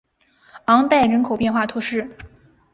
[0.65, 2.09] 昂代人口变化图示